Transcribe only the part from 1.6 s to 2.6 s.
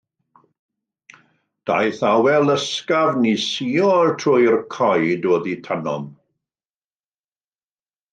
Daeth awel